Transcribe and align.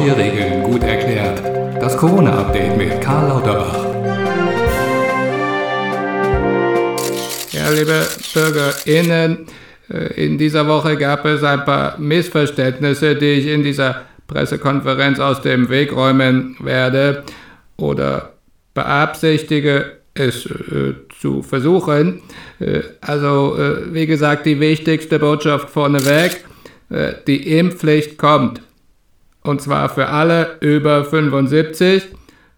Neue 0.00 0.16
Regeln 0.16 0.62
gut 0.62 0.82
erklärt. 0.82 1.42
Das 1.78 1.94
Corona-Update 1.94 2.74
mit 2.74 3.02
Karl 3.02 3.28
Lauterbach. 3.28 3.84
Ja, 7.52 7.68
liebe 7.68 8.06
BürgerInnen, 8.32 9.46
äh, 9.90 10.24
in 10.24 10.38
dieser 10.38 10.66
Woche 10.66 10.96
gab 10.96 11.26
es 11.26 11.44
ein 11.44 11.66
paar 11.66 11.98
Missverständnisse, 11.98 13.14
die 13.14 13.26
ich 13.26 13.46
in 13.48 13.62
dieser 13.62 14.06
Pressekonferenz 14.26 15.20
aus 15.20 15.42
dem 15.42 15.68
Weg 15.68 15.94
räumen 15.94 16.56
werde 16.60 17.24
oder 17.76 18.32
beabsichtige 18.72 19.98
es 20.14 20.46
äh, 20.46 20.94
zu 21.20 21.42
versuchen. 21.42 22.22
Äh, 22.58 22.80
also, 23.02 23.54
äh, 23.58 23.92
wie 23.92 24.06
gesagt, 24.06 24.46
die 24.46 24.60
wichtigste 24.60 25.18
Botschaft 25.18 25.68
vorneweg, 25.68 26.42
äh, 26.88 27.12
die 27.26 27.58
Impfpflicht 27.58 28.16
kommt. 28.16 28.62
Und 29.42 29.62
zwar 29.62 29.88
für 29.88 30.08
alle 30.08 30.56
über 30.60 31.04
75, 31.04 32.08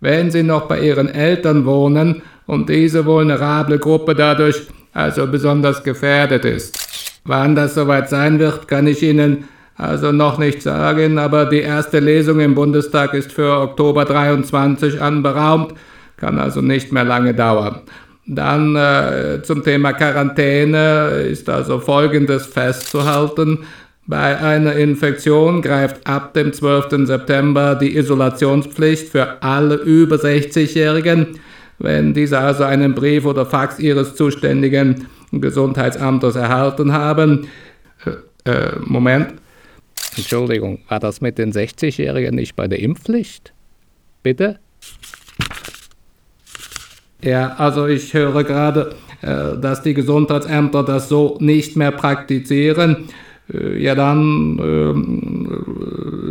wenn 0.00 0.30
sie 0.30 0.42
noch 0.42 0.62
bei 0.62 0.80
ihren 0.80 1.08
Eltern 1.08 1.64
wohnen 1.64 2.22
und 2.46 2.68
diese 2.68 3.06
vulnerable 3.06 3.78
Gruppe 3.78 4.14
dadurch 4.14 4.66
also 4.92 5.26
besonders 5.26 5.82
gefährdet 5.82 6.44
ist. 6.44 7.20
Wann 7.24 7.54
das 7.54 7.74
soweit 7.74 8.08
sein 8.10 8.38
wird, 8.38 8.66
kann 8.66 8.86
ich 8.86 9.02
Ihnen 9.02 9.48
also 9.76 10.12
noch 10.12 10.38
nicht 10.38 10.62
sagen, 10.62 11.18
aber 11.18 11.46
die 11.46 11.60
erste 11.60 11.98
Lesung 11.98 12.40
im 12.40 12.54
Bundestag 12.54 13.14
ist 13.14 13.32
für 13.32 13.60
Oktober 13.60 14.04
23 14.04 15.00
anberaumt, 15.00 15.74
kann 16.16 16.38
also 16.38 16.60
nicht 16.60 16.92
mehr 16.92 17.04
lange 17.04 17.34
dauern. 17.34 17.80
Dann 18.26 18.76
äh, 18.76 19.42
zum 19.42 19.64
Thema 19.64 19.92
Quarantäne 19.92 21.26
ist 21.28 21.48
also 21.48 21.80
Folgendes 21.80 22.46
festzuhalten. 22.46 23.60
Bei 24.06 24.38
einer 24.38 24.74
Infektion 24.74 25.62
greift 25.62 26.06
ab 26.06 26.34
dem 26.34 26.52
12. 26.52 27.06
September 27.06 27.76
die 27.76 27.96
Isolationspflicht 27.96 29.08
für 29.08 29.42
alle 29.42 29.76
über 29.76 30.16
60-Jährigen. 30.16 31.38
Wenn 31.78 32.12
diese 32.12 32.38
also 32.38 32.64
einen 32.64 32.94
Brief 32.94 33.24
oder 33.24 33.46
Fax 33.46 33.78
ihres 33.78 34.14
zuständigen 34.14 35.06
Gesundheitsamtes 35.32 36.36
erhalten 36.36 36.92
haben. 36.92 37.48
Äh, 38.44 38.50
äh, 38.50 38.76
Moment. 38.80 39.34
Entschuldigung, 40.16 40.80
war 40.88 41.00
das 41.00 41.20
mit 41.20 41.38
den 41.38 41.52
60-Jährigen 41.52 42.34
nicht 42.34 42.54
bei 42.54 42.68
der 42.68 42.80
Impfpflicht? 42.80 43.52
Bitte? 44.22 44.58
Ja, 47.22 47.54
also 47.56 47.86
ich 47.86 48.12
höre 48.12 48.44
gerade, 48.44 48.94
äh, 49.22 49.56
dass 49.58 49.82
die 49.82 49.94
Gesundheitsämter 49.94 50.82
das 50.82 51.08
so 51.08 51.38
nicht 51.40 51.76
mehr 51.76 51.92
praktizieren. 51.92 53.08
Äh, 53.52 53.82
ja, 53.82 53.94
dann 53.94 54.58
äh, 54.58 54.92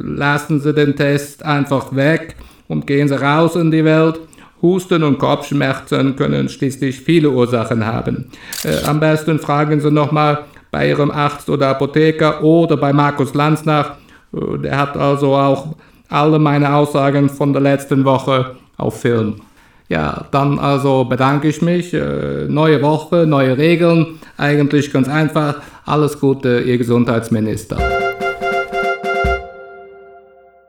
lassen 0.07 0.59
Sie 0.59 0.73
den 0.73 0.95
Test 0.95 1.43
einfach 1.43 1.95
weg 1.95 2.35
und 2.67 2.87
gehen 2.87 3.07
Sie 3.07 3.19
raus 3.19 3.55
in 3.55 3.71
die 3.71 3.85
Welt. 3.85 4.19
Husten 4.61 5.03
und 5.03 5.17
Kopfschmerzen 5.17 6.15
können 6.15 6.47
schließlich 6.47 7.01
viele 7.01 7.31
Ursachen 7.31 7.85
haben. 7.85 8.29
Äh, 8.63 8.83
am 8.85 8.99
besten 8.99 9.39
fragen 9.39 9.79
Sie 9.79 9.91
nochmal 9.91 10.45
bei 10.69 10.89
Ihrem 10.89 11.11
Arzt 11.11 11.49
oder 11.49 11.69
Apotheker 11.69 12.43
oder 12.43 12.77
bei 12.77 12.93
Markus 12.93 13.33
Lanz 13.33 13.65
nach. 13.65 13.95
Äh, 14.33 14.59
der 14.59 14.77
hat 14.77 14.97
also 14.97 15.35
auch 15.35 15.75
alle 16.09 16.39
meine 16.39 16.73
Aussagen 16.73 17.29
von 17.29 17.53
der 17.53 17.61
letzten 17.61 18.05
Woche 18.05 18.55
auf 18.77 19.01
Film. 19.01 19.35
Ja, 19.91 20.23
dann 20.31 20.57
also 20.57 21.03
bedanke 21.03 21.49
ich 21.49 21.61
mich. 21.61 21.93
Äh, 21.93 22.45
neue 22.47 22.81
Woche, 22.81 23.25
neue 23.27 23.57
Regeln. 23.57 24.19
Eigentlich 24.37 24.93
ganz 24.93 25.09
einfach. 25.09 25.55
Alles 25.85 26.17
Gute, 26.17 26.61
Ihr 26.61 26.77
Gesundheitsminister. 26.77 28.00